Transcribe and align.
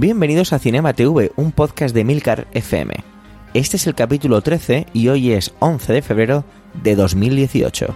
Bienvenidos 0.00 0.54
a 0.54 0.58
Cinema 0.58 0.94
TV, 0.94 1.30
un 1.36 1.52
podcast 1.52 1.94
de 1.94 2.04
Milcar 2.04 2.46
FM. 2.52 2.94
Este 3.52 3.76
es 3.76 3.86
el 3.86 3.94
capítulo 3.94 4.40
13 4.40 4.86
y 4.94 5.08
hoy 5.08 5.32
es 5.32 5.52
11 5.58 5.92
de 5.92 6.00
febrero 6.00 6.44
de 6.82 6.96
2018. 6.96 7.94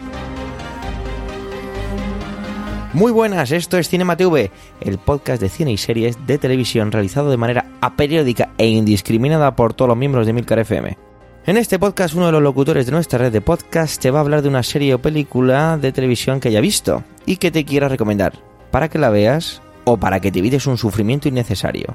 Muy 2.93 3.11
buenas, 3.11 3.53
esto 3.53 3.79
es 3.79 3.89
Cinema 3.89 4.19
TV, 4.19 4.51
el 4.83 4.99
podcast 4.99 5.41
de 5.41 5.49
cine 5.49 5.73
y 5.73 5.79
series 5.79 6.27
de 6.27 6.37
televisión 6.37 6.93
realizado 6.93 7.31
de 7.31 7.39
manera 7.39 7.71
aperiódica 7.81 8.51
e 8.59 8.67
indiscriminada 8.67 9.57
por 9.57 9.73
todos 9.73 9.89
los 9.89 9.97
miembros 9.97 10.27
de 10.27 10.35
Milcar 10.35 10.59
FM. 10.59 10.99
En 11.47 11.57
este 11.57 11.79
podcast 11.79 12.15
uno 12.15 12.27
de 12.27 12.33
los 12.33 12.43
locutores 12.43 12.85
de 12.85 12.93
nuestra 12.93 13.19
red 13.19 13.33
de 13.33 13.41
podcast 13.41 13.99
te 14.03 14.11
va 14.11 14.19
a 14.19 14.21
hablar 14.21 14.43
de 14.43 14.51
una 14.51 14.63
serie 14.63 14.93
o 14.93 15.01
película 15.01 15.79
de 15.79 15.91
televisión 15.91 16.39
que 16.39 16.49
haya 16.49 16.61
visto 16.61 17.03
y 17.25 17.39
que 17.39 17.51
te 17.51 17.65
quiera 17.65 17.89
recomendar, 17.89 18.35
para 18.71 18.91
que 18.91 18.99
la 18.99 19.09
veas 19.09 19.63
o 19.85 19.97
para 19.97 20.21
que 20.21 20.33
te 20.33 20.41
evites 20.41 20.67
un 20.67 20.79
sufrimiento 20.79 21.29
innecesario. 21.29 21.95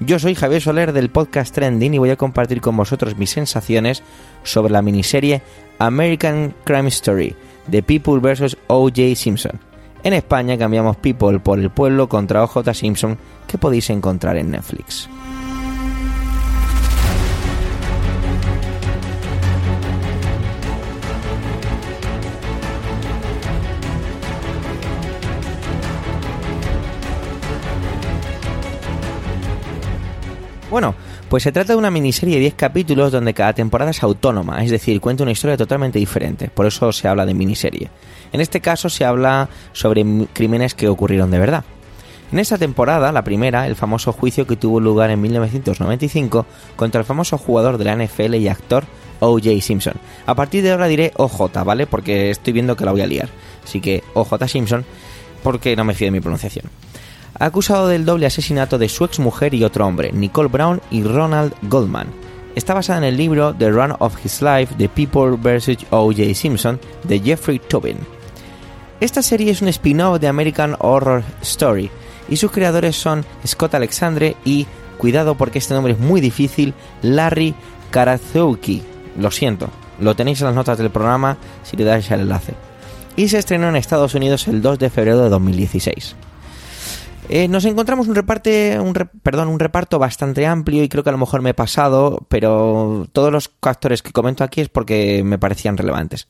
Yo 0.00 0.18
soy 0.18 0.34
Javier 0.34 0.60
Soler 0.60 0.92
del 0.92 1.10
podcast 1.10 1.54
Trending 1.54 1.94
y 1.94 1.98
voy 1.98 2.10
a 2.10 2.16
compartir 2.16 2.60
con 2.60 2.76
vosotros 2.76 3.16
mis 3.16 3.30
sensaciones 3.30 4.02
sobre 4.42 4.72
la 4.72 4.82
miniserie 4.82 5.42
American 5.78 6.54
Crime 6.64 6.88
Story 6.88 7.34
de 7.66 7.82
People 7.82 8.20
vs. 8.20 8.56
O.J. 8.66 9.14
Simpson. 9.16 9.58
En 10.02 10.12
España 10.12 10.58
cambiamos 10.58 10.96
People 10.96 11.40
por 11.40 11.58
el 11.58 11.70
pueblo 11.70 12.08
contra 12.08 12.44
O.J. 12.44 12.74
Simpson 12.74 13.16
que 13.46 13.58
podéis 13.58 13.88
encontrar 13.90 14.36
en 14.36 14.50
Netflix. 14.50 15.08
Pues 31.28 31.42
se 31.42 31.52
trata 31.52 31.72
de 31.72 31.78
una 31.78 31.90
miniserie 31.90 32.36
de 32.36 32.40
10 32.42 32.54
capítulos 32.54 33.10
donde 33.10 33.34
cada 33.34 33.52
temporada 33.52 33.90
es 33.90 34.02
autónoma, 34.02 34.62
es 34.62 34.70
decir, 34.70 35.00
cuenta 35.00 35.24
una 35.24 35.32
historia 35.32 35.56
totalmente 35.56 35.98
diferente, 35.98 36.48
por 36.48 36.66
eso 36.66 36.92
se 36.92 37.08
habla 37.08 37.26
de 37.26 37.34
miniserie. 37.34 37.90
En 38.32 38.40
este 38.40 38.60
caso 38.60 38.88
se 38.88 39.04
habla 39.04 39.48
sobre 39.72 40.04
crímenes 40.32 40.74
que 40.74 40.88
ocurrieron 40.88 41.30
de 41.30 41.38
verdad. 41.38 41.64
En 42.32 42.38
esta 42.38 42.58
temporada, 42.58 43.12
la 43.12 43.22
primera, 43.22 43.66
el 43.66 43.76
famoso 43.76 44.12
juicio 44.12 44.46
que 44.46 44.56
tuvo 44.56 44.80
lugar 44.80 45.10
en 45.10 45.20
1995 45.20 46.46
contra 46.74 47.00
el 47.00 47.04
famoso 47.04 47.38
jugador 47.38 47.78
de 47.78 47.84
la 47.84 47.96
NFL 47.96 48.34
y 48.34 48.48
actor 48.48 48.84
O.J. 49.20 49.60
Simpson. 49.60 49.94
A 50.26 50.34
partir 50.34 50.62
de 50.62 50.72
ahora 50.72 50.88
diré 50.88 51.12
OJ, 51.16 51.64
¿vale? 51.64 51.86
Porque 51.86 52.30
estoy 52.30 52.52
viendo 52.52 52.76
que 52.76 52.84
la 52.84 52.92
voy 52.92 53.00
a 53.00 53.06
liar. 53.06 53.28
Así 53.64 53.80
que 53.80 54.02
OJ 54.14 54.46
Simpson, 54.48 54.84
porque 55.42 55.76
no 55.76 55.84
me 55.84 55.94
fío 55.94 56.08
de 56.08 56.12
mi 56.12 56.20
pronunciación 56.20 56.68
acusado 57.38 57.88
del 57.88 58.04
doble 58.04 58.26
asesinato 58.26 58.78
de 58.78 58.88
su 58.88 59.04
exmujer 59.04 59.54
y 59.54 59.64
otro 59.64 59.86
hombre, 59.86 60.12
Nicole 60.12 60.48
Brown 60.48 60.80
y 60.90 61.02
Ronald 61.02 61.52
Goldman. 61.62 62.08
Está 62.54 62.72
basada 62.72 62.98
en 62.98 63.04
el 63.04 63.16
libro 63.16 63.54
The 63.54 63.70
Run 63.70 63.94
of 63.98 64.16
His 64.24 64.40
Life, 64.40 64.74
The 64.78 64.88
People 64.88 65.36
vs. 65.36 65.86
O.J. 65.90 66.34
Simpson, 66.34 66.80
de 67.04 67.20
Jeffrey 67.20 67.58
Tobin. 67.58 67.98
Esta 69.00 69.20
serie 69.20 69.50
es 69.50 69.60
un 69.60 69.68
spin-off 69.68 70.20
de 70.20 70.28
American 70.28 70.74
Horror 70.78 71.22
Story 71.42 71.90
y 72.30 72.36
sus 72.36 72.50
creadores 72.50 72.96
son 72.96 73.26
Scott 73.46 73.74
Alexandre 73.74 74.36
y, 74.44 74.66
cuidado 74.96 75.34
porque 75.34 75.58
este 75.58 75.74
nombre 75.74 75.92
es 75.92 75.98
muy 75.98 76.22
difícil, 76.22 76.72
Larry 77.02 77.54
Karaszewski. 77.90 78.82
Lo 79.18 79.30
siento, 79.30 79.68
lo 80.00 80.16
tenéis 80.16 80.40
en 80.40 80.46
las 80.46 80.54
notas 80.54 80.78
del 80.78 80.90
programa 80.90 81.36
si 81.62 81.76
le 81.76 81.84
dais 81.84 82.10
el 82.10 82.20
enlace. 82.20 82.54
Y 83.16 83.28
se 83.28 83.38
estrenó 83.38 83.68
en 83.68 83.76
Estados 83.76 84.14
Unidos 84.14 84.48
el 84.48 84.62
2 84.62 84.78
de 84.78 84.90
febrero 84.90 85.22
de 85.22 85.28
2016. 85.28 86.16
Eh, 87.28 87.48
nos 87.48 87.64
encontramos 87.64 88.06
un, 88.06 88.14
reparte, 88.14 88.78
un, 88.78 88.92
perdón, 89.22 89.48
un 89.48 89.58
reparto 89.58 89.98
bastante 89.98 90.46
amplio 90.46 90.84
y 90.84 90.88
creo 90.88 91.02
que 91.02 91.10
a 91.10 91.12
lo 91.12 91.18
mejor 91.18 91.42
me 91.42 91.50
he 91.50 91.54
pasado, 91.54 92.24
pero 92.28 93.08
todos 93.12 93.32
los 93.32 93.50
actores 93.62 94.02
que 94.02 94.12
comento 94.12 94.44
aquí 94.44 94.60
es 94.60 94.68
porque 94.68 95.22
me 95.24 95.38
parecían 95.38 95.76
relevantes. 95.76 96.28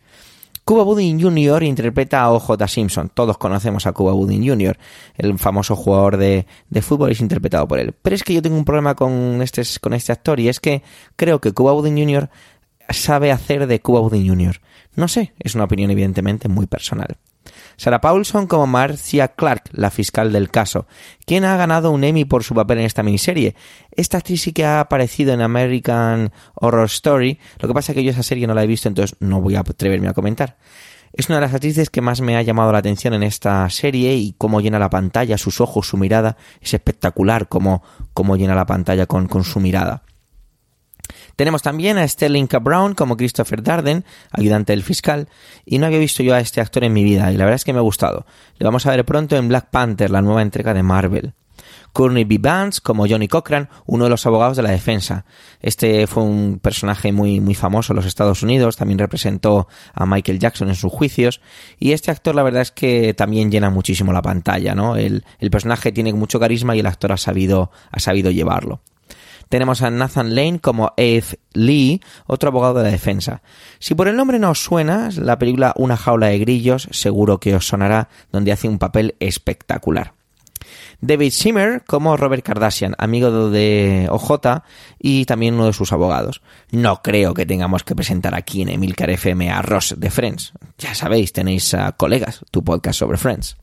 Cuba 0.65 0.83
Gooding 0.83 1.23
Jr. 1.23 1.63
interpreta 1.63 2.23
a 2.23 2.33
O.J. 2.33 2.67
Simpson. 2.67 3.09
Todos 3.15 3.39
conocemos 3.39 3.87
a 3.87 3.93
Cuba 3.93 4.13
Gooding 4.13 4.49
Jr., 4.49 4.77
el 5.17 5.39
famoso 5.39 5.77
jugador 5.77 6.17
de, 6.17 6.47
de, 6.71 6.83
fútbol, 6.83 7.13
es 7.13 7.21
interpretado 7.21 7.69
por 7.69 7.79
él. 7.79 7.95
Pero 8.03 8.17
es 8.17 8.25
que 8.25 8.35
yo 8.35 8.43
tengo 8.43 8.57
un 8.57 8.65
problema 8.65 8.97
con 8.97 9.41
este, 9.43 9.63
con 9.81 9.93
este 9.93 10.11
actor 10.11 10.41
y 10.41 10.49
es 10.49 10.59
que 10.59 10.83
creo 11.15 11.41
que 11.41 11.53
Cuba 11.53 11.73
Gooding 11.73 11.97
Jr. 11.97 12.31
sabe 12.89 13.31
hacer 13.31 13.69
de 13.69 13.81
Cuba 13.81 14.01
Gooding 14.01 14.29
Jr. 14.29 14.61
No 14.97 15.07
sé, 15.07 15.35
es 15.39 15.55
una 15.55 15.65
opinión 15.65 15.91
evidentemente 15.93 16.49
muy 16.49 16.67
personal. 16.67 17.17
Sarah 17.77 18.01
Paulson 18.01 18.47
como 18.47 18.67
Marcia 18.67 19.29
Clark, 19.29 19.65
la 19.73 19.91
fiscal 19.91 20.33
del 20.33 20.51
caso, 20.51 20.87
quien 21.25 21.45
ha 21.45 21.57
ganado 21.57 21.91
un 21.91 22.05
Emmy 22.05 22.25
por 22.25 22.45
su 22.45 22.55
papel 22.55 22.79
en 22.79 22.85
esta 22.85 23.03
miniserie. 23.03 23.55
Esta 23.91 24.19
actriz 24.19 24.43
sí 24.43 24.53
que 24.53 24.65
ha 24.65 24.81
aparecido 24.81 25.33
en 25.33 25.43
American 25.43 26.33
Horror 26.55 26.87
Story, 26.87 27.39
lo 27.59 27.69
que 27.69 27.75
pasa 27.75 27.93
es 27.93 27.97
que 27.97 28.05
yo 28.05 28.11
esa 28.11 28.23
serie 28.23 28.47
no 28.47 28.55
la 28.55 28.65
he 28.65 28.67
visto, 28.67 28.89
entonces 28.89 29.17
no 29.21 29.41
voy 29.41 29.57
a 29.57 29.61
atreverme 29.61 30.09
a 30.09 30.15
comentar. 30.15 30.57
Es 31.13 31.29
una 31.29 31.37
de 31.37 31.43
las 31.43 31.55
actrices 31.55 31.89
que 31.89 32.03
más 32.03 32.21
me 32.21 32.37
ha 32.37 32.43
llamado 32.43 32.73
la 32.73 32.79
atención 32.79 33.15
en 33.15 33.23
esta 33.23 33.69
serie 33.71 34.15
y 34.15 34.35
cómo 34.37 34.61
llena 34.61 34.79
la 34.79 34.91
pantalla, 34.91 35.39
sus 35.39 35.63
ojos, 35.63 35.89
su 35.89 35.97
mirada. 35.97 36.37
Es 36.61 36.75
espectacular 36.75 37.49
cómo, 37.49 37.83
cómo 38.13 38.37
llena 38.37 38.55
la 38.55 38.67
pantalla 38.67 39.07
con, 39.07 39.27
con 39.27 39.43
su 39.43 39.59
mirada. 39.59 40.03
Tenemos 41.37 41.61
también 41.61 41.99
a 41.99 42.09
Sterling 42.09 42.47
K. 42.47 42.59
Brown 42.59 42.95
como 42.95 43.17
Christopher 43.17 43.63
Darden, 43.63 44.05
ayudante 44.33 44.73
del 44.73 44.83
fiscal, 44.83 45.29
y 45.67 45.79
no 45.79 45.87
había 45.87 45.99
visto 45.99 46.23
yo 46.23 46.35
a 46.35 46.41
este 46.41 46.63
actor 46.63 46.83
en 46.83 46.95
mi 46.95 47.05
vida, 47.05 47.31
y 47.31 47.37
la 47.37 47.45
verdad 47.45 47.57
es 47.57 47.65
que 47.65 47.75
me 47.75 47.79
ha 47.79 47.83
gustado. 47.83 48.25
Le 48.59 48.65
vamos 48.65 48.87
a 48.87 48.91
ver 48.91 49.05
pronto 49.05 49.37
en 49.37 49.49
Black 49.49 49.69
Panther, 49.71 50.11
la 50.11 50.23
nueva 50.23 50.41
entrega 50.41 50.73
de 50.73 50.83
Marvel. 50.83 51.35
Courtney 51.93 52.25
B. 52.25 52.39
Vance 52.39 52.81
como 52.83 53.07
Johnny 53.09 53.29
Cochran, 53.29 53.69
uno 53.87 54.05
de 54.05 54.11
los 54.11 54.27
abogados 54.27 54.57
de 54.57 54.63
la 54.63 54.71
defensa. 54.71 55.25
Este 55.61 56.07
fue 56.07 56.23
un 56.23 56.59
personaje 56.59 57.11
muy, 57.13 57.41
muy 57.41 57.55
famoso 57.55 57.93
en 57.93 57.97
los 57.97 58.07
Estados 58.07 58.43
Unidos, 58.43 58.77
también 58.77 58.99
representó 58.99 59.69
a 59.95 60.07
Michael 60.07 60.39
Jackson 60.39 60.69
en 60.69 60.75
sus 60.75 60.93
juicios, 60.93 61.41
y 61.79 61.93
este 61.93 62.11
actor 62.11 62.35
la 62.35 62.43
verdad 62.43 62.63
es 62.63 62.71
que 62.71 63.13
también 63.15 63.51
llena 63.51 63.69
muchísimo 63.69 64.13
la 64.13 64.23
pantalla, 64.23 64.75
¿no? 64.75 64.97
El, 64.97 65.25
el 65.39 65.51
personaje 65.51 65.93
tiene 65.93 66.13
mucho 66.15 66.41
carisma 66.41 66.75
y 66.77 66.81
el 66.81 66.87
actor 66.87 67.13
ha 67.13 67.19
sabido, 67.19 67.71
ha 67.91 68.01
sabido 68.01 68.31
llevarlo. 68.31 68.81
Tenemos 69.49 69.83
a 69.83 69.91
Nathan 69.91 70.35
Lane 70.35 70.61
como 70.61 70.93
Eve 70.97 71.39
Lee, 71.53 72.01
otro 72.27 72.49
abogado 72.49 72.75
de 72.75 72.85
la 72.85 72.91
defensa. 72.91 73.43
Si 73.79 73.95
por 73.95 74.09
el 74.09 74.17
nombre 74.17 74.39
no 74.39 74.51
os 74.51 74.63
suena, 74.63 75.11
la 75.17 75.39
película 75.39 75.73
Una 75.77 75.97
jaula 75.97 76.29
de 76.29 76.39
grillos 76.39 76.89
seguro 76.91 77.39
que 77.39 77.55
os 77.55 77.67
sonará, 77.67 78.09
donde 78.33 78.53
hace 78.53 78.69
un 78.69 78.79
papel 78.79 79.15
espectacular. 79.21 80.15
David 81.01 81.31
Shimmer 81.31 81.85
como 81.85 82.17
Robert 82.17 82.43
Kardashian, 82.43 82.95
amigo 82.99 83.51
de 83.51 84.09
OJ 84.11 84.63
y 84.99 85.25
también 85.27 85.55
uno 85.55 85.67
de 85.67 85.73
sus 85.73 85.93
abogados. 85.93 86.43
No 86.71 87.03
creo 87.03 87.35
que 87.35 87.47
tengamos 87.47 87.85
que 87.85 87.95
presentar 87.95 88.35
aquí 88.35 88.63
en 88.63 88.71
Emilcar 88.71 89.11
FM 89.11 89.51
a 89.51 89.63
Ross 89.63 89.95
de 89.97 90.11
Friends. 90.11 90.53
Ya 90.79 90.95
sabéis, 90.95 91.33
tenéis 91.33 91.75
a 91.75 91.93
Colegas, 91.93 92.41
tu 92.51 92.65
podcast 92.65 92.99
sobre 92.99 93.19
Friends. 93.19 93.57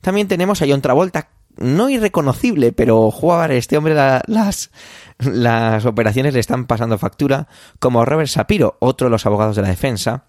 También 0.00 0.28
tenemos 0.28 0.62
a 0.62 0.66
John 0.68 0.82
Travolta 0.82 1.28
no 1.56 1.88
irreconocible, 1.88 2.72
pero 2.72 3.10
jugar 3.10 3.52
este 3.52 3.76
hombre 3.76 3.94
las, 3.94 4.70
las 5.18 5.84
operaciones 5.84 6.34
le 6.34 6.40
están 6.40 6.66
pasando 6.66 6.98
factura, 6.98 7.48
como 7.78 8.04
Robert 8.04 8.28
Sapiro, 8.28 8.76
otro 8.80 9.06
de 9.06 9.10
los 9.10 9.26
abogados 9.26 9.56
de 9.56 9.62
la 9.62 9.68
defensa. 9.68 10.24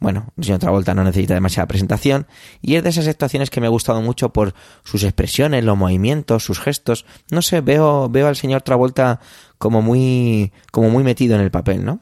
Bueno, 0.00 0.32
el 0.36 0.44
señor 0.44 0.58
Travolta 0.58 0.92
no 0.92 1.04
necesita 1.04 1.34
demasiada 1.34 1.68
presentación 1.68 2.26
y 2.60 2.74
es 2.74 2.82
de 2.82 2.90
esas 2.90 3.06
actuaciones 3.06 3.48
que 3.48 3.60
me 3.60 3.68
ha 3.68 3.70
gustado 3.70 4.02
mucho 4.02 4.32
por 4.32 4.54
sus 4.82 5.04
expresiones, 5.04 5.64
los 5.64 5.78
movimientos, 5.78 6.44
sus 6.44 6.58
gestos. 6.60 7.06
No 7.30 7.42
sé, 7.42 7.60
veo, 7.60 8.08
veo 8.10 8.26
al 8.26 8.36
señor 8.36 8.62
Travolta 8.62 9.20
como 9.56 9.82
muy, 9.82 10.52
como 10.72 10.90
muy 10.90 11.04
metido 11.04 11.36
en 11.36 11.42
el 11.42 11.50
papel, 11.50 11.84
¿no? 11.84 12.00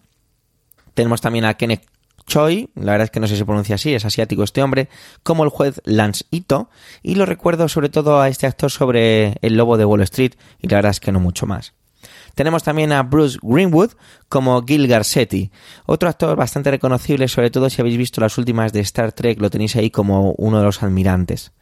Tenemos 0.95 1.21
también 1.21 1.45
a 1.45 1.55
Kenneth 1.55 1.87
Choi, 2.27 2.71
la 2.75 2.93
verdad 2.93 3.05
es 3.05 3.11
que 3.11 3.21
no 3.21 3.27
sé 3.27 3.37
si 3.37 3.45
pronuncia 3.45 3.75
así, 3.75 3.93
es 3.95 4.05
asiático 4.05 4.43
este 4.43 4.63
hombre, 4.63 4.89
como 5.23 5.45
el 5.45 5.51
juez 5.51 5.81
Lance 5.85 6.25
Ito, 6.31 6.71
y 7.03 7.15
lo 7.15 7.27
recuerdo 7.27 7.69
sobre 7.69 7.89
todo 7.89 8.21
a 8.21 8.29
este 8.29 8.47
actor 8.47 8.71
sobre 8.71 9.37
el 9.43 9.57
lobo 9.57 9.77
de 9.77 9.85
Wall 9.85 10.03
Street, 10.03 10.33
y 10.61 10.69
la 10.69 10.79
verdad 10.79 10.91
es 10.91 11.01
que 11.01 11.13
no 11.13 11.21
mucho 11.21 11.47
más. 11.47 11.75
Tenemos 12.35 12.63
también 12.63 12.93
a 12.93 13.03
Bruce 13.03 13.39
Greenwood 13.43 13.93
como 14.29 14.63
Gil 14.65 14.89
Garcetti, 14.89 15.51
otro 15.87 16.09
actor 16.09 16.37
bastante 16.37 16.71
reconocible, 16.71 17.29
sobre 17.29 17.51
todo 17.51 17.69
si 17.69 17.81
habéis 17.81 17.99
visto 17.99 18.21
las 18.21 18.39
últimas 18.39 18.73
de 18.73 18.81
Star 18.81 19.13
Trek, 19.13 19.41
lo 19.41 19.51
tenéis 19.51 19.77
ahí 19.77 19.91
como 19.91 20.33
uno 20.33 20.59
de 20.59 20.65
los 20.65 20.83
almirantes. 20.83 21.53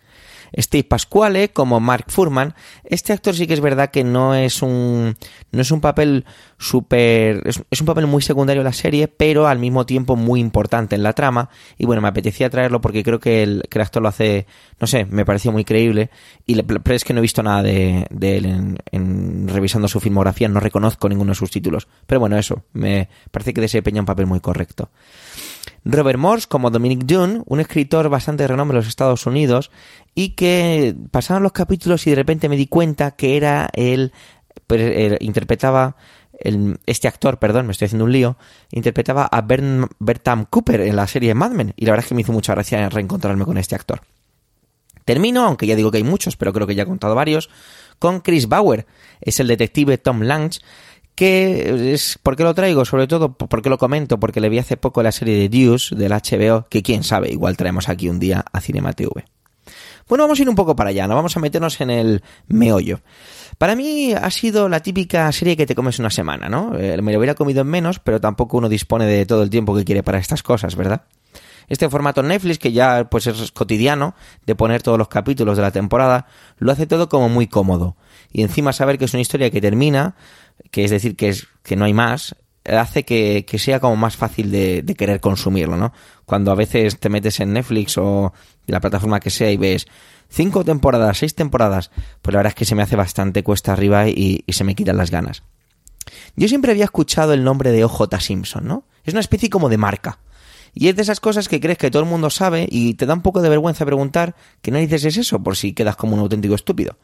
Steve 0.57 0.85
Pasquale 0.85 1.51
como 1.51 1.81
Mark 1.81 2.07
Furman. 2.09 2.55
Este 2.85 3.13
actor 3.13 3.35
sí 3.35 3.47
que 3.47 3.55
es 3.55 3.61
verdad 3.61 3.91
que 3.91 4.05
no 4.05 4.35
es 4.35 4.63
un 4.63 5.17
no 5.53 5.63
es 5.63 5.71
un 5.71 5.81
papel 5.81 6.25
súper 6.59 7.43
es, 7.47 7.81
un 7.81 7.87
papel 7.87 8.07
muy 8.07 8.23
secundario 8.23 8.61
en 8.61 8.65
la 8.65 8.73
serie, 8.73 9.09
pero 9.09 9.47
al 9.47 9.59
mismo 9.59 9.87
tiempo 9.87 10.17
muy 10.17 10.41
importante 10.41 10.95
en 10.95 11.03
la 11.03 11.13
trama 11.13 11.51
y 11.79 11.87
bueno, 11.87 12.03
me 12.03 12.09
apetecía 12.09 12.51
traerlo 12.51 12.81
porque 12.81 13.03
creo 13.03 13.21
que 13.21 13.43
el, 13.43 13.63
que 13.69 13.81
actor 13.81 14.03
lo 14.03 14.09
hace, 14.09 14.47
no 14.79 14.87
sé, 14.87 15.07
me 15.07 15.25
pareció 15.25 15.53
muy 15.53 15.65
creíble 15.65 16.11
y 16.47 16.61
pero 16.63 16.95
es 16.95 17.05
que 17.05 17.13
no 17.13 17.19
he 17.21 17.23
visto 17.23 17.43
nada 17.43 17.63
de, 17.63 18.07
él 18.21 18.79
en, 18.93 19.49
revisando 19.49 19.89
su 19.89 20.01
filmografía, 20.01 20.49
no 20.49 20.61
reconozco 20.61 21.09
ninguno 21.09 21.33
de 21.33 21.37
sus 21.37 21.51
títulos, 21.51 21.89
pero 22.07 22.21
bueno, 22.21 22.37
eso, 22.39 22.65
me 22.73 23.09
parece 23.31 23.55
que 23.55 23.61
desempeña 23.61 24.01
un 24.01 24.07
papel 24.07 24.27
muy 24.27 24.41
correcto. 24.41 24.91
Robert 25.85 26.19
Morse 26.19 26.47
como 26.49 26.71
Dominic 26.71 27.05
Dune, 27.05 27.43
un 27.47 27.61
escritor 27.61 28.09
bastante 28.09 28.43
de 28.43 28.49
renombre 28.49 28.77
en 28.77 28.81
los 28.81 28.89
Estados 28.89 29.27
Unidos 29.27 29.71
y 30.15 30.31
que 30.31 30.95
pasaron 31.11 31.43
los 31.43 31.53
capítulos 31.53 32.07
y 32.07 32.11
de 32.11 32.17
repente 32.17 32.49
me 32.49 32.57
di 32.57 32.67
cuenta 32.67 33.13
que 33.13 33.37
era 33.37 33.71
él, 33.73 34.13
pues, 34.67 35.17
interpretaba 35.21 35.97
este 36.87 37.09
actor, 37.09 37.39
perdón, 37.39 37.67
me 37.67 37.73
estoy 37.73 37.87
haciendo 37.87 38.05
un 38.05 38.13
lío, 38.13 38.37
interpretaba 38.71 39.27
a 39.27 39.43
Bertam 39.43 40.47
Cooper 40.49 40.81
en 40.81 40.97
la 40.97 41.07
serie 41.07 41.35
Mad 41.35 41.51
Men 41.51 41.75
y 41.77 41.85
la 41.85 41.93
verdad 41.93 42.05
es 42.05 42.09
que 42.09 42.15
me 42.15 42.23
hizo 42.23 42.33
mucha 42.33 42.55
gracia 42.55 42.89
reencontrarme 42.89 43.45
con 43.45 43.59
este 43.59 43.75
actor. 43.75 44.01
Termino, 45.05 45.45
aunque 45.45 45.67
ya 45.67 45.77
digo 45.77 45.91
que 45.91 45.99
hay 45.99 46.05
muchos, 46.05 46.37
pero 46.37 46.53
creo 46.53 46.67
que 46.67 46.75
ya 46.75 46.85
he 46.85 46.87
contado 46.87 47.15
varios, 47.15 47.51
con 47.99 48.21
Chris 48.21 48.49
Bauer, 48.49 48.87
es 49.21 49.41
el 49.41 49.49
detective 49.49 49.99
Tom 49.99 50.23
Lange, 50.23 50.61
que 51.15 51.93
es 51.93 52.19
¿por 52.23 52.37
qué 52.37 52.45
lo 52.45 52.55
traigo? 52.55 52.85
Sobre 52.85 53.07
todo 53.07 53.33
porque 53.35 53.69
lo 53.69 53.79
comento, 53.79 54.19
porque 54.19 54.41
le 54.41 54.49
vi 54.49 54.59
hace 54.59 54.77
poco 54.77 55.03
la 55.03 55.13
serie 55.13 55.37
de 55.37 55.49
Deuce 55.49 55.95
del 55.95 56.13
HBO, 56.13 56.67
que 56.69 56.83
quién 56.83 57.05
sabe, 57.05 57.31
igual 57.31 57.57
traemos 57.57 57.89
aquí 57.89 58.09
un 58.09 58.19
día 58.19 58.45
a 58.53 58.61
Cinema 58.61 58.93
TV. 58.93 59.25
Bueno, 60.09 60.25
vamos 60.25 60.41
a 60.41 60.43
ir 60.43 60.49
un 60.49 60.57
poco 60.57 60.75
para 60.75 60.91
allá, 60.91 61.07
no 61.07 61.15
vamos 61.15 61.37
a 61.37 61.41
meternos 61.41 61.81
en 61.81 61.91
el 61.91 62.23
meollo. 62.49 63.01
Para 63.59 63.77
mí 63.77 64.13
ha 64.13 64.31
sido 64.31 64.69
la 64.69 64.81
típica 64.81 65.31
serie 65.31 65.57
que 65.57 65.67
te 65.67 65.75
comes 65.75 65.99
una 65.99 66.11
semana, 66.11 66.49
¿no? 66.49 66.77
Eh, 66.77 67.01
me 67.01 67.13
lo 67.13 67.19
hubiera 67.19 67.35
comido 67.35 67.61
en 67.61 67.69
menos, 67.69 68.01
pero 68.01 68.21
tampoco 68.21 68.57
uno 68.57 68.69
dispone 68.69 69.07
de 69.07 69.25
todo 69.25 69.43
el 69.43 69.51
tiempo 69.51 69.77
que 69.77 69.85
quiere 69.85 70.03
para 70.03 70.19
estas 70.19 70.43
cosas, 70.43 70.75
¿verdad? 70.75 71.03
Este 71.69 71.89
formato 71.89 72.25
Netflix, 72.25 72.59
que 72.59 72.73
ya 72.73 73.09
pues 73.09 73.29
es 73.29 73.53
cotidiano, 73.53 74.17
de 74.45 74.57
poner 74.57 74.83
todos 74.83 74.99
los 74.99 75.07
capítulos 75.07 75.57
de 75.57 75.63
la 75.63 75.71
temporada, 75.71 76.27
lo 76.59 76.73
hace 76.73 76.89
todo 76.89 77.09
como 77.09 77.29
muy 77.29 77.47
cómodo. 77.47 77.97
Y 78.33 78.43
encima 78.43 78.73
saber 78.73 78.99
que 78.99 79.05
es 79.05 79.15
una 79.15 79.21
historia 79.21 79.51
que 79.51 79.61
termina, 79.61 80.17
que 80.71 80.85
es 80.85 80.91
decir, 80.91 81.17
que, 81.17 81.29
es, 81.29 81.47
que 81.63 81.77
no 81.77 81.85
hay 81.85 81.95
más, 81.95 82.37
hace 82.65 83.05
que, 83.05 83.45
sea 83.59 83.81
como 83.81 83.97
más 83.97 84.17
fácil 84.17 84.51
de, 84.51 84.85
querer 84.97 85.21
consumirlo, 85.21 85.77
¿no? 85.77 85.93
Cuando 86.25 86.53
a 86.53 86.55
veces 86.55 86.99
te 86.99 87.09
metes 87.09 87.41
en 87.41 87.53
Netflix 87.53 87.99
o 87.99 88.33
la 88.67 88.81
plataforma 88.81 89.21
que 89.21 89.31
sea 89.31 89.51
y 89.51 89.57
ves 89.57 89.87
cinco 90.29 90.65
temporadas, 90.65 91.19
seis 91.19 91.35
temporadas, 91.35 91.91
pues 92.23 92.33
la 92.33 92.39
verdad 92.39 92.53
es 92.53 92.55
que 92.55 92.65
se 92.65 92.75
me 92.75 92.83
hace 92.83 92.97
bastante 92.97 93.43
cuesta 93.43 93.73
arriba 93.73 94.09
y, 94.09 94.45
y 94.47 94.53
se 94.53 94.65
me 94.65 94.75
quitan 94.75 94.97
las 94.97 95.11
ganas. 95.11 95.43
Yo 96.37 96.49
siempre 96.49 96.73
había 96.73 96.85
escuchado 96.85 97.33
el 97.33 97.45
nombre 97.45 97.73
de 97.73 97.85
OJ 97.85 98.19
Simpson, 98.21 98.67
¿no? 98.67 98.85
Es 99.05 99.15
una 99.15 99.21
especie 99.21 99.51
como 99.51 99.69
de 99.69 99.79
marca. 99.79 100.19
Y 100.73 100.89
es 100.89 100.97
de 100.97 101.03
esas 101.03 101.21
cosas 101.21 101.49
que 101.49 101.61
crees 101.61 101.79
que 101.79 101.91
todo 101.91 102.03
el 102.03 102.09
mundo 102.09 102.31
sabe 102.31 102.69
y 102.71 102.95
te 102.95 103.07
da 103.07 103.15
un 103.15 103.23
poco 103.23 103.43
de 103.43 103.49
vergüenza 103.49 103.85
preguntar 103.85 104.37
que 104.63 104.71
no 104.71 104.79
dices 104.79 105.05
es 105.05 105.17
eso 105.17 105.43
por 105.43 105.57
si 105.57 105.73
quedas 105.73 105.97
como 105.97 106.15
un 106.15 106.21
auténtico 106.21 106.55
estúpido. 106.55 106.97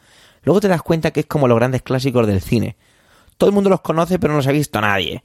Luego 0.42 0.60
te 0.60 0.68
das 0.68 0.82
cuenta 0.82 1.10
que 1.10 1.20
es 1.20 1.26
como 1.26 1.48
los 1.48 1.56
grandes 1.56 1.82
clásicos 1.82 2.26
del 2.26 2.40
cine. 2.40 2.76
Todo 3.36 3.50
el 3.50 3.54
mundo 3.54 3.70
los 3.70 3.80
conoce 3.80 4.18
pero 4.18 4.32
no 4.32 4.38
los 4.38 4.46
ha 4.46 4.52
visto 4.52 4.80
nadie. 4.80 5.22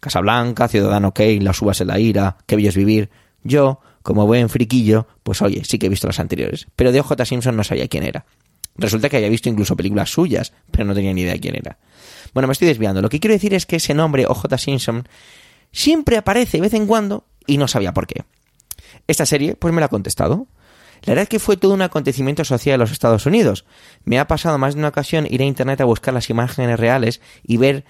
Casablanca, 0.00 0.68
Ciudadano 0.68 1.12
Kane, 1.14 1.40
Las 1.40 1.60
uvas 1.62 1.80
en 1.80 1.88
la 1.88 1.98
ira, 1.98 2.36
Qué 2.46 2.56
bello 2.56 2.70
es 2.70 2.76
vivir. 2.76 3.10
Yo, 3.44 3.80
como 4.02 4.26
buen 4.26 4.48
friquillo, 4.48 5.06
pues 5.22 5.42
oye, 5.42 5.64
sí 5.64 5.78
que 5.78 5.86
he 5.86 5.88
visto 5.88 6.06
las 6.06 6.20
anteriores. 6.20 6.66
Pero 6.76 6.92
de 6.92 7.00
OJ 7.00 7.24
Simpson 7.24 7.56
no 7.56 7.64
sabía 7.64 7.88
quién 7.88 8.04
era. 8.04 8.24
Resulta 8.76 9.08
que 9.08 9.16
había 9.16 9.28
visto 9.28 9.48
incluso 9.48 9.76
películas 9.76 10.10
suyas, 10.10 10.52
pero 10.70 10.84
no 10.84 10.94
tenía 10.94 11.12
ni 11.12 11.22
idea 11.22 11.38
quién 11.38 11.56
era. 11.56 11.78
Bueno, 12.32 12.46
me 12.46 12.52
estoy 12.52 12.68
desviando. 12.68 13.02
Lo 13.02 13.08
que 13.08 13.20
quiero 13.20 13.34
decir 13.34 13.52
es 13.54 13.66
que 13.66 13.76
ese 13.76 13.94
nombre, 13.94 14.26
OJ 14.26 14.56
Simpson, 14.56 15.06
siempre 15.72 16.16
aparece 16.16 16.56
de 16.56 16.62
vez 16.62 16.74
en 16.74 16.86
cuando 16.86 17.26
y 17.46 17.58
no 17.58 17.68
sabía 17.68 17.92
por 17.92 18.06
qué. 18.06 18.24
Esta 19.06 19.26
serie, 19.26 19.56
pues 19.56 19.74
me 19.74 19.80
la 19.80 19.86
ha 19.86 19.90
contestado. 19.90 20.46
La 21.04 21.12
verdad 21.12 21.24
es 21.24 21.28
que 21.28 21.38
fue 21.38 21.56
todo 21.56 21.74
un 21.74 21.82
acontecimiento 21.82 22.44
social 22.44 22.74
en 22.74 22.80
los 22.80 22.92
Estados 22.92 23.26
Unidos. 23.26 23.64
Me 24.04 24.18
ha 24.18 24.26
pasado 24.26 24.56
más 24.58 24.74
de 24.74 24.80
una 24.80 24.88
ocasión 24.88 25.26
ir 25.28 25.42
a 25.42 25.44
internet 25.44 25.80
a 25.80 25.84
buscar 25.84 26.14
las 26.14 26.30
imágenes 26.30 26.78
reales 26.78 27.20
y 27.42 27.56
ver 27.56 27.84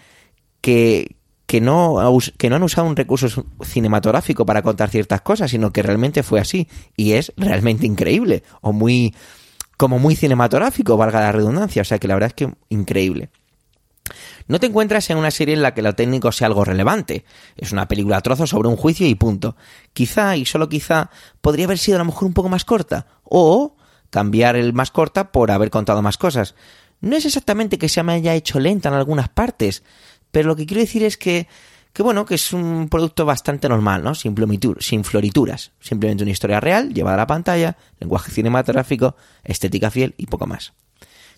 que, 0.63 1.17
que 1.47 1.61
no, 1.61 1.99
que 2.39 2.49
no 2.49 2.57
han 2.57 2.63
usado 2.63 2.87
un 2.87 2.97
recurso 2.97 3.45
cinematográfico 3.63 4.47
para 4.47 4.63
contar 4.63 4.89
ciertas 4.89 5.21
cosas, 5.21 5.51
sino 5.51 5.73
que 5.73 5.83
realmente 5.83 6.23
fue 6.23 6.41
así. 6.41 6.69
Y 6.97 7.13
es 7.13 7.33
realmente 7.37 7.87
increíble. 7.87 8.43
O 8.63 8.73
muy, 8.73 9.15
como 9.77 9.99
muy 9.99 10.17
cinematográfico, 10.17 10.97
valga 10.97 11.21
la 11.21 11.33
redundancia. 11.33 11.83
O 11.83 11.85
sea 11.85 11.99
que 11.99 12.09
la 12.09 12.15
verdad 12.15 12.29
es 12.29 12.35
que 12.35 12.55
increíble. 12.71 13.29
No 14.47 14.61
te 14.61 14.67
encuentras 14.67 15.09
en 15.11 15.19
una 15.19 15.31
serie 15.31 15.55
en 15.55 15.63
la 15.63 15.75
que 15.75 15.83
lo 15.83 15.95
técnico 15.95 16.33
sea 16.33 16.47
algo 16.47 16.65
relevante. 16.65 17.25
Es 17.57 17.73
una 17.73 17.89
película 17.89 18.19
a 18.19 18.21
trozos 18.21 18.51
sobre 18.51 18.69
un 18.69 18.77
juicio 18.77 19.07
y 19.07 19.15
punto. 19.15 19.57
Quizá, 19.93 20.37
y 20.37 20.45
solo 20.45 20.69
quizá, 20.69 21.11
podría 21.41 21.67
haber 21.67 21.79
sido 21.79 21.97
a 21.97 21.99
lo 22.01 22.07
mejor 22.07 22.27
un 22.27 22.35
poco 22.35 22.49
más 22.49 22.65
corta. 22.65 23.07
O 23.25 23.77
cambiar 24.11 24.57
el 24.57 24.73
más 24.73 24.91
corta 24.91 25.33
por 25.33 25.51
haber 25.51 25.71
contado 25.71 26.03
más 26.03 26.19
cosas. 26.19 26.55
No 27.01 27.17
es 27.17 27.25
exactamente 27.25 27.79
que 27.79 27.89
se 27.89 28.03
me 28.03 28.13
haya 28.13 28.35
hecho 28.35 28.61
lenta 28.61 28.89
en 28.89 28.95
algunas 28.95 29.29
partes, 29.29 29.83
pero 30.31 30.49
lo 30.49 30.57
que 30.57 30.67
quiero 30.67 30.83
decir 30.83 31.03
es 31.03 31.17
que, 31.17 31.49
que 31.93 32.03
bueno, 32.03 32.25
que 32.27 32.37
es 32.37 32.53
un 32.53 32.89
producto 32.89 33.25
bastante 33.25 33.69
normal, 33.69 34.05
¿no? 34.05 34.15
Sin, 34.15 34.37
sin 34.81 35.05
florituras. 35.05 35.73
Simplemente 35.81 36.23
una 36.23 36.31
historia 36.31 36.61
real, 36.61 36.93
llevada 36.93 37.15
a 37.15 37.19
la 37.19 37.27
pantalla, 37.27 37.77
lenguaje 37.99 38.31
cinematográfico, 38.31 39.17
estética 39.43 39.91
fiel 39.91 40.15
y 40.17 40.27
poco 40.27 40.47
más. 40.47 40.75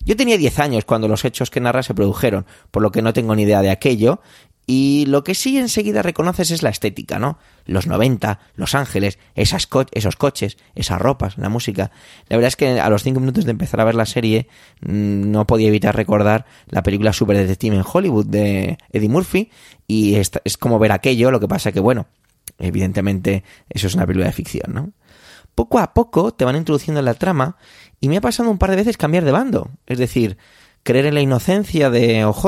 Yo 0.04 0.16
tenía 0.16 0.36
10 0.36 0.58
años 0.58 0.84
cuando 0.84 1.08
los 1.08 1.24
hechos 1.24 1.50
que 1.50 1.60
narra 1.60 1.82
se 1.82 1.94
produjeron, 1.94 2.46
por 2.70 2.82
lo 2.82 2.90
que 2.90 3.02
no 3.02 3.12
tengo 3.12 3.34
ni 3.34 3.42
idea 3.42 3.62
de 3.62 3.70
aquello, 3.70 4.20
y 4.66 5.04
lo 5.06 5.24
que 5.24 5.34
sí 5.34 5.58
enseguida 5.58 6.02
reconoces 6.02 6.50
es 6.50 6.62
la 6.62 6.70
estética, 6.70 7.18
¿no? 7.18 7.38
Los 7.66 7.86
90, 7.86 8.40
Los 8.56 8.74
Ángeles, 8.74 9.18
esas 9.34 9.68
esos 9.92 10.16
coches, 10.16 10.56
esas 10.74 11.00
ropas, 11.00 11.36
la 11.36 11.50
música. 11.50 11.90
La 12.28 12.36
verdad 12.36 12.48
es 12.48 12.56
que 12.56 12.80
a 12.80 12.88
los 12.88 13.02
5 13.02 13.20
minutos 13.20 13.44
de 13.44 13.50
empezar 13.50 13.80
a 13.80 13.84
ver 13.84 13.94
la 13.94 14.06
serie 14.06 14.48
mm, 14.80 15.30
no 15.30 15.46
podía 15.46 15.68
evitar 15.68 15.94
recordar 15.94 16.46
la 16.68 16.82
película 16.82 17.12
Super 17.12 17.37
Detective 17.37 17.76
en 17.76 17.84
Hollywood 17.90 18.26
de 18.26 18.78
Eddie 18.90 19.08
Murphy 19.08 19.50
y 19.87 20.14
es, 20.14 20.30
es 20.44 20.56
como 20.56 20.78
ver 20.78 20.92
aquello, 20.92 21.30
lo 21.30 21.40
que 21.40 21.49
pasa 21.49 21.73
que 21.73 21.80
bueno, 21.80 22.06
evidentemente 22.58 23.44
eso 23.68 23.87
es 23.87 23.94
una 23.94 24.06
película 24.06 24.26
de 24.26 24.32
ficción, 24.32 24.73
¿no? 24.73 24.92
Poco 25.54 25.78
a 25.78 25.94
poco 25.94 26.32
te 26.32 26.44
van 26.44 26.56
introduciendo 26.56 26.99
en 27.00 27.04
la 27.04 27.14
trama 27.14 27.56
y 28.00 28.08
me 28.08 28.16
ha 28.16 28.20
pasado 28.20 28.50
un 28.50 28.58
par 28.58 28.70
de 28.70 28.76
veces 28.76 28.96
cambiar 28.96 29.25
de 29.25 29.32
bando. 29.32 29.70
Es 29.87 29.99
decir, 29.99 30.37
creer 30.82 31.06
en 31.06 31.14
la 31.14 31.20
inocencia 31.20 31.90
de 31.90 32.25
OJ 32.25 32.46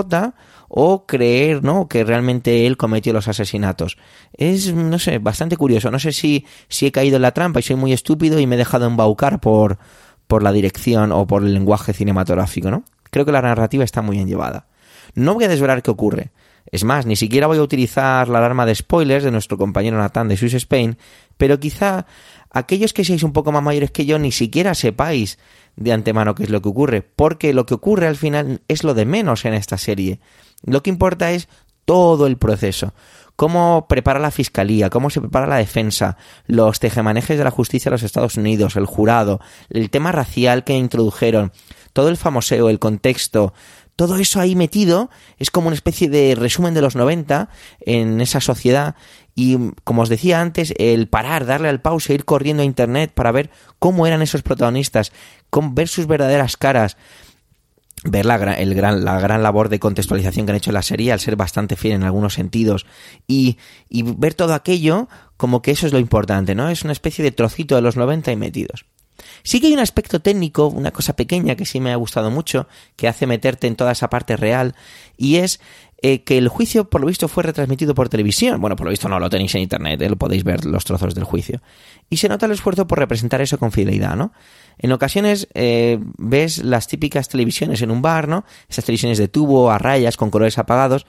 o 0.68 1.06
creer, 1.06 1.64
¿no? 1.64 1.88
Que 1.88 2.04
realmente 2.04 2.66
él 2.66 2.76
cometió 2.76 3.12
los 3.12 3.28
asesinatos. 3.28 3.96
Es, 4.32 4.72
no 4.74 4.98
sé, 4.98 5.18
bastante 5.18 5.56
curioso. 5.56 5.90
No 5.90 5.98
sé 5.98 6.12
si, 6.12 6.46
si 6.68 6.86
he 6.86 6.92
caído 6.92 7.16
en 7.16 7.22
la 7.22 7.32
trampa 7.32 7.60
y 7.60 7.62
soy 7.62 7.76
muy 7.76 7.92
estúpido 7.92 8.38
y 8.38 8.46
me 8.46 8.56
he 8.56 8.58
dejado 8.58 8.86
embaucar 8.86 9.40
por, 9.40 9.78
por 10.26 10.42
la 10.42 10.52
dirección 10.52 11.12
o 11.12 11.26
por 11.26 11.42
el 11.42 11.54
lenguaje 11.54 11.92
cinematográfico, 11.92 12.70
¿no? 12.70 12.84
Creo 13.10 13.24
que 13.24 13.32
la 13.32 13.42
narrativa 13.42 13.84
está 13.84 14.02
muy 14.02 14.16
bien 14.16 14.28
llevada. 14.28 14.66
No 15.14 15.34
voy 15.34 15.44
a 15.44 15.48
desvelar 15.48 15.82
qué 15.82 15.90
ocurre. 15.90 16.32
Es 16.70 16.82
más, 16.82 17.06
ni 17.06 17.14
siquiera 17.14 17.46
voy 17.46 17.58
a 17.58 17.62
utilizar 17.62 18.28
la 18.28 18.38
alarma 18.38 18.66
de 18.66 18.74
spoilers 18.74 19.24
de 19.24 19.30
nuestro 19.30 19.56
compañero 19.56 19.98
Nathan 19.98 20.28
de 20.28 20.36
Swiss 20.36 20.54
Spain, 20.54 20.98
pero 21.36 21.60
quizá 21.60 22.06
aquellos 22.50 22.92
que 22.92 23.04
seáis 23.04 23.22
un 23.22 23.32
poco 23.32 23.52
más 23.52 23.62
mayores 23.62 23.90
que 23.90 24.06
yo 24.06 24.18
ni 24.18 24.32
siquiera 24.32 24.74
sepáis 24.74 25.38
de 25.76 25.92
antemano 25.92 26.34
qué 26.34 26.44
es 26.44 26.50
lo 26.50 26.62
que 26.62 26.68
ocurre, 26.68 27.02
porque 27.02 27.52
lo 27.52 27.66
que 27.66 27.74
ocurre 27.74 28.06
al 28.06 28.16
final 28.16 28.62
es 28.68 28.84
lo 28.84 28.94
de 28.94 29.04
menos 29.04 29.44
en 29.44 29.54
esta 29.54 29.78
serie. 29.78 30.20
Lo 30.62 30.82
que 30.82 30.90
importa 30.90 31.32
es 31.32 31.48
todo 31.84 32.26
el 32.26 32.36
proceso. 32.36 32.94
Cómo 33.36 33.86
prepara 33.88 34.18
la 34.18 34.30
fiscalía, 34.30 34.88
cómo 34.88 35.10
se 35.10 35.20
prepara 35.20 35.46
la 35.46 35.56
defensa, 35.56 36.16
los 36.46 36.80
tejemanejes 36.80 37.36
de 37.36 37.44
la 37.44 37.50
justicia 37.50 37.90
de 37.90 37.94
los 37.94 38.02
Estados 38.02 38.36
Unidos, 38.36 38.76
el 38.76 38.86
jurado, 38.86 39.40
el 39.68 39.90
tema 39.90 40.10
racial 40.10 40.64
que 40.64 40.72
introdujeron, 40.72 41.52
todo 41.92 42.08
el 42.08 42.16
famoseo, 42.16 42.70
el 42.70 42.78
contexto, 42.78 43.52
todo 43.96 44.16
eso 44.16 44.40
ahí 44.40 44.54
metido 44.54 45.10
es 45.38 45.50
como 45.50 45.68
una 45.68 45.74
especie 45.74 46.08
de 46.08 46.34
resumen 46.34 46.74
de 46.74 46.82
los 46.82 46.96
90 46.96 47.48
en 47.80 48.20
esa 48.20 48.40
sociedad 48.40 48.94
y 49.34 49.58
como 49.84 50.02
os 50.02 50.08
decía 50.08 50.40
antes, 50.40 50.72
el 50.78 51.08
parar, 51.08 51.44
darle 51.44 51.68
al 51.68 51.82
pause, 51.82 52.10
ir 52.10 52.24
corriendo 52.24 52.62
a 52.62 52.66
internet 52.66 53.12
para 53.14 53.32
ver 53.32 53.50
cómo 53.78 54.06
eran 54.06 54.22
esos 54.22 54.42
protagonistas, 54.42 55.12
ver 55.52 55.88
sus 55.88 56.06
verdaderas 56.06 56.56
caras, 56.56 56.96
ver 58.04 58.24
la, 58.24 58.36
el 58.54 58.74
gran, 58.74 59.04
la 59.04 59.20
gran 59.20 59.42
labor 59.42 59.68
de 59.68 59.78
contextualización 59.78 60.46
que 60.46 60.52
han 60.52 60.56
hecho 60.56 60.70
en 60.70 60.74
la 60.74 60.82
serie, 60.82 61.12
al 61.12 61.20
ser 61.20 61.36
bastante 61.36 61.76
fiel 61.76 61.94
en 61.94 62.04
algunos 62.04 62.32
sentidos, 62.32 62.86
y, 63.26 63.58
y 63.90 64.02
ver 64.02 64.32
todo 64.32 64.54
aquello 64.54 65.08
como 65.36 65.60
que 65.60 65.70
eso 65.70 65.86
es 65.86 65.92
lo 65.92 65.98
importante, 65.98 66.54
¿no? 66.54 66.70
Es 66.70 66.82
una 66.82 66.92
especie 66.92 67.22
de 67.22 67.30
trocito 67.30 67.74
de 67.74 67.82
los 67.82 67.96
90 67.96 68.32
y 68.32 68.36
metidos. 68.36 68.86
Sí 69.42 69.60
que 69.60 69.68
hay 69.68 69.72
un 69.72 69.78
aspecto 69.78 70.20
técnico, 70.20 70.66
una 70.66 70.90
cosa 70.90 71.16
pequeña 71.16 71.54
que 71.56 71.64
sí 71.64 71.80
me 71.80 71.92
ha 71.92 71.96
gustado 71.96 72.30
mucho, 72.30 72.68
que 72.96 73.08
hace 73.08 73.26
meterte 73.26 73.66
en 73.66 73.76
toda 73.76 73.92
esa 73.92 74.10
parte 74.10 74.36
real, 74.36 74.74
y 75.16 75.36
es 75.36 75.60
eh, 76.02 76.22
que 76.24 76.36
el 76.36 76.48
juicio, 76.48 76.90
por 76.90 77.00
lo 77.00 77.06
visto, 77.06 77.26
fue 77.26 77.42
retransmitido 77.42 77.94
por 77.94 78.08
televisión. 78.08 78.60
Bueno, 78.60 78.76
por 78.76 78.84
lo 78.84 78.90
visto 78.90 79.08
no 79.08 79.18
lo 79.18 79.30
tenéis 79.30 79.54
en 79.54 79.62
internet, 79.62 80.00
eh, 80.02 80.10
lo 80.10 80.16
podéis 80.16 80.44
ver 80.44 80.64
los 80.64 80.84
trozos 80.84 81.14
del 81.14 81.24
juicio. 81.24 81.62
Y 82.10 82.18
se 82.18 82.28
nota 82.28 82.46
el 82.46 82.52
esfuerzo 82.52 82.86
por 82.86 82.98
representar 82.98 83.40
eso 83.40 83.58
con 83.58 83.72
fidelidad, 83.72 84.14
¿no? 84.14 84.32
En 84.78 84.92
ocasiones 84.92 85.48
eh, 85.54 85.98
ves 86.18 86.58
las 86.58 86.86
típicas 86.86 87.28
televisiones 87.28 87.80
en 87.80 87.90
un 87.90 88.02
bar, 88.02 88.28
¿no? 88.28 88.44
Esas 88.68 88.84
televisiones 88.84 89.16
de 89.18 89.28
tubo, 89.28 89.70
a 89.70 89.78
rayas, 89.78 90.18
con 90.18 90.30
colores 90.30 90.58
apagados, 90.58 91.06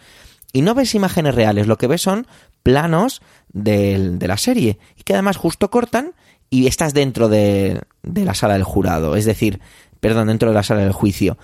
y 0.54 0.62
no 0.62 0.74
ves 0.74 0.96
imágenes 0.96 1.36
reales, 1.36 1.68
lo 1.68 1.78
que 1.78 1.88
ves 1.88 2.02
son 2.02 2.26
planos 2.64 3.22
de, 3.54 4.12
de 4.18 4.28
la 4.28 4.38
serie, 4.38 4.80
y 4.96 5.04
que 5.04 5.14
además 5.14 5.38
justo 5.38 5.70
cortan 5.70 6.14
y 6.50 6.68
estás 6.68 6.94
dentro 6.94 7.30
de, 7.30 7.82
de 8.04 8.26
la 8.26 8.34
sala 8.34 8.54
del 8.54 8.64
jurado, 8.64 9.16
es 9.16 9.26
decir, 9.26 9.60
perdón, 10.00 10.28
dentro 10.28 10.50
de 10.50 10.56
la 10.56 10.64
sala 10.64 10.82
del 10.82 10.92
juicio 10.92 11.38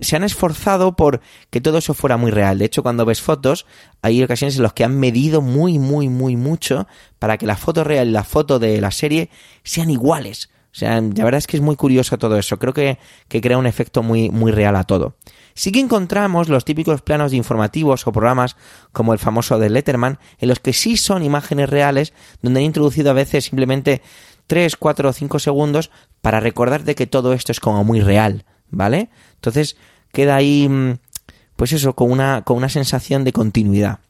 se 0.00 0.16
han 0.16 0.24
esforzado 0.24 0.96
por 0.96 1.20
que 1.50 1.60
todo 1.60 1.78
eso 1.78 1.94
fuera 1.94 2.16
muy 2.16 2.30
real. 2.30 2.58
De 2.58 2.64
hecho, 2.64 2.82
cuando 2.82 3.04
ves 3.04 3.20
fotos, 3.20 3.66
hay 4.02 4.22
ocasiones 4.22 4.56
en 4.56 4.62
las 4.62 4.72
que 4.72 4.84
han 4.84 4.98
medido 4.98 5.40
muy, 5.40 5.78
muy, 5.78 6.08
muy 6.08 6.36
mucho 6.36 6.86
para 7.18 7.38
que 7.38 7.46
la 7.46 7.56
foto 7.56 7.84
real 7.84 8.08
y 8.08 8.12
la 8.12 8.24
foto 8.24 8.58
de 8.58 8.80
la 8.80 8.90
serie 8.90 9.30
sean 9.62 9.90
iguales. 9.90 10.50
O 10.72 10.76
sea, 10.76 11.00
la 11.00 11.24
verdad 11.24 11.38
es 11.38 11.46
que 11.46 11.56
es 11.56 11.62
muy 11.62 11.76
curioso 11.76 12.18
todo 12.18 12.36
eso. 12.36 12.58
Creo 12.58 12.74
que, 12.74 12.98
que 13.28 13.40
crea 13.40 13.58
un 13.58 13.66
efecto 13.66 14.02
muy, 14.02 14.30
muy 14.30 14.50
real 14.50 14.74
a 14.76 14.84
todo. 14.84 15.16
Sí 15.54 15.70
que 15.70 15.80
encontramos 15.80 16.48
los 16.48 16.64
típicos 16.64 17.02
planos 17.02 17.30
de 17.30 17.36
informativos 17.36 18.06
o 18.06 18.12
programas 18.12 18.56
como 18.92 19.12
el 19.12 19.20
famoso 19.20 19.58
de 19.58 19.70
Letterman, 19.70 20.18
en 20.38 20.48
los 20.48 20.58
que 20.58 20.72
sí 20.72 20.96
son 20.96 21.22
imágenes 21.22 21.70
reales, 21.70 22.12
donde 22.42 22.60
han 22.60 22.66
introducido 22.66 23.10
a 23.10 23.14
veces 23.14 23.44
simplemente 23.44 24.02
3, 24.48 24.76
4 24.76 25.08
o 25.08 25.12
5 25.12 25.38
segundos 25.38 25.90
para 26.20 26.40
recordarte 26.40 26.94
que 26.94 27.06
todo 27.06 27.32
esto 27.32 27.52
es 27.52 27.60
como 27.60 27.84
muy 27.84 28.00
real, 28.00 28.44
¿vale? 28.68 29.10
Entonces 29.36 29.76
queda 30.12 30.36
ahí, 30.36 30.68
mm, 30.68 30.98
pues 31.56 31.72
eso, 31.72 31.94
con 31.94 32.10
una, 32.10 32.42
con 32.42 32.56
una 32.56 32.68
sensación 32.68 33.22
de 33.22 33.32
continuidad. 33.32 34.00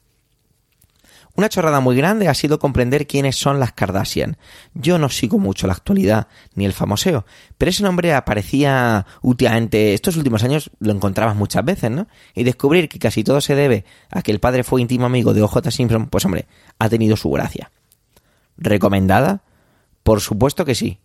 Una 1.37 1.49
chorrada 1.49 1.81
muy 1.81 1.97
grande 1.97 2.29
ha 2.29 2.33
sido 2.33 2.59
comprender 2.59 3.07
quiénes 3.07 3.35
son 3.35 3.59
las 3.59 3.73
Kardashian. 3.73 4.37
Yo 4.73 4.97
no 4.97 5.09
sigo 5.09 5.37
mucho 5.37 5.67
la 5.67 5.73
actualidad 5.73 6.27
ni 6.53 6.65
el 6.65 6.71
famoseo, 6.71 7.25
pero 7.57 7.69
ese 7.69 7.83
nombre 7.83 8.13
aparecía 8.13 9.05
últimamente, 9.21 9.93
estos 9.93 10.15
últimos 10.15 10.43
años 10.43 10.71
lo 10.79 10.93
encontrabas 10.93 11.35
muchas 11.35 11.65
veces, 11.65 11.91
¿no? 11.91 12.07
Y 12.33 12.43
descubrir 12.43 12.87
que 12.87 12.99
casi 12.99 13.23
todo 13.25 13.41
se 13.41 13.53
debe 13.53 13.83
a 14.09 14.21
que 14.21 14.31
el 14.31 14.39
padre 14.39 14.63
fue 14.63 14.81
íntimo 14.81 15.05
amigo 15.05 15.33
de 15.33 15.41
OJ 15.41 15.69
Simpson, 15.71 16.07
pues 16.07 16.23
hombre, 16.23 16.47
ha 16.79 16.87
tenido 16.87 17.17
su 17.17 17.29
gracia. 17.29 17.69
¿Recomendada? 18.57 19.41
Por 20.03 20.21
supuesto 20.21 20.63
que 20.63 20.75
sí. 20.75 20.99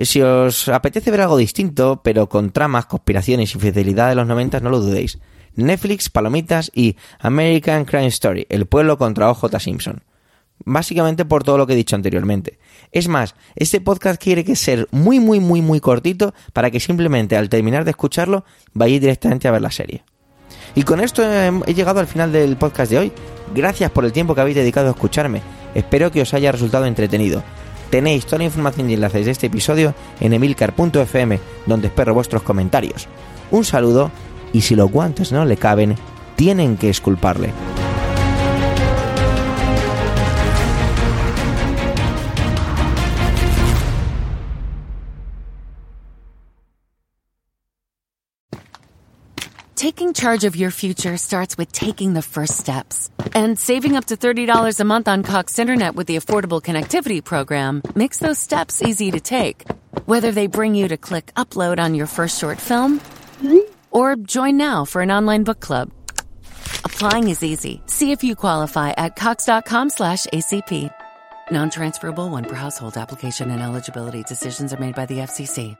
Si 0.00 0.22
os 0.22 0.68
apetece 0.68 1.10
ver 1.10 1.20
algo 1.20 1.36
distinto, 1.36 2.00
pero 2.02 2.30
con 2.30 2.50
tramas, 2.50 2.86
conspiraciones 2.86 3.54
y 3.54 3.58
fidelidad 3.58 4.08
de 4.08 4.14
los 4.14 4.26
90, 4.26 4.60
no 4.60 4.70
lo 4.70 4.80
dudéis. 4.80 5.18
Netflix, 5.56 6.08
Palomitas 6.08 6.70
y 6.74 6.96
American 7.18 7.84
Crime 7.84 8.06
Story, 8.06 8.46
El 8.48 8.66
pueblo 8.66 8.98
contra 8.98 9.30
OJ 9.30 9.58
Simpson. 9.58 10.02
Básicamente 10.64 11.24
por 11.24 11.44
todo 11.44 11.58
lo 11.58 11.66
que 11.66 11.74
he 11.74 11.76
dicho 11.76 11.96
anteriormente. 11.96 12.58
Es 12.92 13.08
más, 13.08 13.34
este 13.56 13.80
podcast 13.80 14.22
quiere 14.22 14.44
que 14.44 14.56
ser 14.56 14.88
muy, 14.90 15.20
muy, 15.20 15.40
muy, 15.40 15.60
muy 15.60 15.80
cortito 15.80 16.34
para 16.52 16.70
que 16.70 16.80
simplemente 16.80 17.36
al 17.36 17.48
terminar 17.48 17.84
de 17.84 17.90
escucharlo 17.90 18.44
vayáis 18.72 19.00
directamente 19.00 19.48
a 19.48 19.52
ver 19.52 19.62
la 19.62 19.70
serie. 19.70 20.04
Y 20.74 20.82
con 20.82 21.00
esto 21.00 21.22
he 21.22 21.74
llegado 21.74 22.00
al 22.00 22.06
final 22.06 22.32
del 22.32 22.56
podcast 22.56 22.90
de 22.90 22.98
hoy. 22.98 23.12
Gracias 23.54 23.90
por 23.90 24.04
el 24.04 24.12
tiempo 24.12 24.34
que 24.34 24.40
habéis 24.40 24.56
dedicado 24.56 24.88
a 24.88 24.92
escucharme. 24.92 25.40
Espero 25.74 26.10
que 26.10 26.22
os 26.22 26.34
haya 26.34 26.52
resultado 26.52 26.86
entretenido. 26.86 27.42
Tenéis 27.90 28.26
toda 28.26 28.38
la 28.38 28.44
información 28.44 28.90
y 28.90 28.94
enlaces 28.94 29.24
de 29.24 29.30
este 29.30 29.46
episodio 29.46 29.94
en 30.20 30.32
emilcar.fm, 30.32 31.38
donde 31.66 31.86
espero 31.86 32.14
vuestros 32.14 32.42
comentarios. 32.42 33.06
Un 33.50 33.64
saludo 33.64 34.10
y 34.56 34.62
si 34.62 34.74
los 34.74 34.90
guantes 34.90 35.32
no 35.32 35.44
le 35.44 35.58
caben, 35.58 35.96
tienen 36.34 36.78
que 36.78 36.88
esculparle. 36.88 37.52
Taking 49.74 50.14
charge 50.14 50.44
of 50.44 50.56
your 50.56 50.70
future 50.70 51.18
starts 51.18 51.58
with 51.58 51.70
taking 51.70 52.14
the 52.14 52.22
first 52.22 52.56
steps. 52.56 53.10
And 53.34 53.58
saving 53.58 53.94
up 53.94 54.06
to 54.06 54.16
$30 54.16 54.80
a 54.80 54.84
month 54.84 55.06
on 55.06 55.22
Cox 55.22 55.58
Internet 55.58 55.94
with 55.94 56.06
the 56.06 56.16
Affordable 56.16 56.62
Connectivity 56.62 57.22
Program 57.22 57.82
makes 57.94 58.18
those 58.18 58.38
steps 58.38 58.82
easy 58.82 59.10
to 59.10 59.20
take. 59.20 59.64
Whether 60.06 60.32
they 60.32 60.46
bring 60.46 60.74
you 60.74 60.88
to 60.88 60.96
click 60.96 61.26
upload 61.36 61.78
on 61.78 61.94
your 61.94 62.06
first 62.06 62.38
short 62.38 62.58
film 62.58 63.00
or 63.96 64.16
join 64.16 64.56
now 64.56 64.84
for 64.84 65.00
an 65.02 65.10
online 65.10 65.44
book 65.44 65.60
club. 65.60 65.90
Applying 66.84 67.28
is 67.28 67.42
easy. 67.42 67.82
See 67.86 68.12
if 68.12 68.22
you 68.24 68.34
qualify 68.34 68.90
at 68.96 69.16
cox.com 69.16 69.90
slash 69.90 70.26
ACP. 70.26 70.90
Non-transferable 71.50 72.28
one 72.28 72.44
per 72.44 72.56
household 72.56 72.96
application 72.96 73.50
and 73.50 73.62
eligibility 73.62 74.22
decisions 74.24 74.72
are 74.72 74.80
made 74.80 74.94
by 74.94 75.06
the 75.06 75.18
FCC. 75.18 75.76